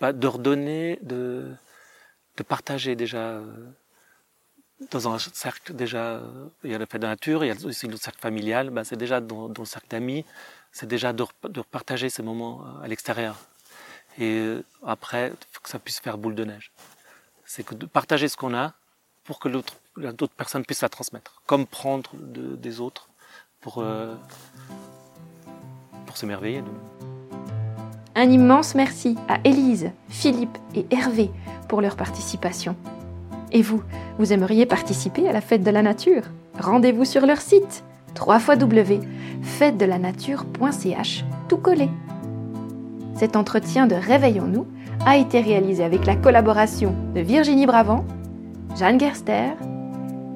bah, 0.00 0.12
de 0.12 0.26
redonner, 0.26 0.98
de, 1.02 1.54
de 2.36 2.42
partager 2.42 2.96
déjà 2.96 3.40
dans 4.90 5.08
un 5.08 5.18
cercle 5.18 5.74
déjà, 5.74 6.20
il 6.64 6.70
y 6.70 6.74
a 6.74 6.78
le 6.78 6.86
fait 6.86 6.98
de 6.98 7.06
nature, 7.06 7.44
il 7.44 7.48
y 7.48 7.50
a 7.50 7.66
aussi 7.66 7.86
le 7.86 7.96
cercle 7.96 8.20
familial, 8.20 8.70
bah, 8.70 8.84
c'est 8.84 8.96
déjà 8.96 9.20
dans, 9.20 9.48
le 9.48 9.64
cercle 9.64 9.88
d'amis, 9.88 10.24
c'est 10.72 10.86
déjà 10.86 11.12
de, 11.12 11.24
de, 11.48 11.62
partager 11.62 12.10
ces 12.10 12.22
moments 12.22 12.62
euh, 12.62 12.84
à 12.84 12.88
l'extérieur. 12.88 13.36
Et 14.18 14.38
euh, 14.38 14.64
après, 14.84 15.32
que 15.62 15.70
ça 15.70 15.78
puisse 15.78 16.00
faire 16.00 16.18
boule 16.18 16.34
de 16.34 16.44
neige. 16.44 16.72
C'est 17.44 17.64
que 17.64 17.74
de 17.74 17.86
partager 17.86 18.28
ce 18.28 18.36
qu'on 18.36 18.54
a 18.54 18.74
pour 19.24 19.38
que 19.38 19.48
d'autres 19.48 20.34
personnes 20.36 20.64
puissent 20.64 20.82
la 20.82 20.88
transmettre. 20.88 21.42
Comme 21.46 21.66
prendre 21.66 22.10
de, 22.14 22.56
des 22.56 22.80
autres 22.80 23.08
pour, 23.60 23.78
euh, 23.78 24.14
pour 26.06 26.16
s'émerveiller. 26.16 26.62
Un 28.14 28.30
immense 28.30 28.74
merci 28.74 29.16
à 29.28 29.38
Élise, 29.44 29.90
Philippe 30.08 30.56
et 30.74 30.86
Hervé 30.90 31.30
pour 31.68 31.80
leur 31.80 31.96
participation. 31.96 32.76
Et 33.52 33.62
vous, 33.62 33.82
vous 34.18 34.32
aimeriez 34.32 34.66
participer 34.66 35.28
à 35.28 35.32
la 35.32 35.40
fête 35.40 35.62
de 35.62 35.70
la 35.70 35.82
nature? 35.82 36.22
Rendez-vous 36.58 37.04
sur 37.04 37.26
leur 37.26 37.40
site 37.40 37.84
tout 41.48 41.58
collé. 41.58 41.88
Cet 43.14 43.36
entretien 43.36 43.86
de 43.86 43.94
Réveillons-nous 43.94 44.66
a 45.04 45.16
été 45.16 45.40
réalisé 45.40 45.84
avec 45.84 46.06
la 46.06 46.16
collaboration 46.16 46.94
de 47.14 47.20
Virginie 47.20 47.66
Bravant, 47.66 48.04
Jeanne 48.76 48.98
Gerster, 48.98 49.52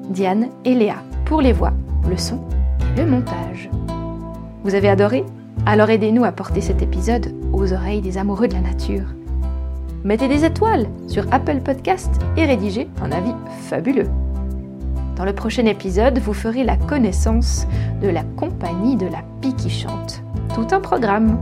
Diane 0.09 0.49
et 0.65 0.73
Léa 0.73 0.97
pour 1.25 1.41
les 1.41 1.53
voix, 1.53 1.73
le 2.09 2.17
son 2.17 2.39
et 2.97 3.01
le 3.01 3.07
montage. 3.09 3.69
Vous 4.63 4.75
avez 4.75 4.89
adoré? 4.89 5.25
Alors 5.65 5.89
aidez-nous 5.89 6.23
à 6.23 6.31
porter 6.31 6.61
cet 6.61 6.81
épisode 6.81 7.35
aux 7.53 7.73
oreilles 7.73 8.01
des 8.01 8.17
amoureux 8.17 8.47
de 8.47 8.53
la 8.53 8.61
nature 8.61 9.05
mettez 10.03 10.27
des 10.27 10.45
étoiles 10.45 10.87
sur 11.07 11.25
Apple 11.31 11.59
Podcast 11.61 12.11
et 12.37 12.45
rédigez 12.45 12.87
un 13.01 13.11
avis 13.11 13.33
fabuleux. 13.69 14.09
Dans 15.15 15.25
le 15.25 15.33
prochain 15.33 15.65
épisode, 15.65 16.17
vous 16.19 16.33
ferez 16.33 16.63
la 16.63 16.77
connaissance 16.77 17.67
de 18.01 18.09
la 18.09 18.23
compagnie 18.23 18.95
de 18.95 19.05
la 19.05 19.23
pie 19.41 19.55
qui 19.55 19.69
chante. 19.69 20.23
Tout 20.55 20.67
un 20.71 20.79
programme. 20.79 21.39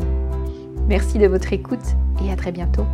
Merci 0.87 1.17
de 1.17 1.27
votre 1.27 1.53
écoute 1.53 1.95
et 2.25 2.31
à 2.31 2.35
très 2.35 2.51
bientôt. 2.51 2.85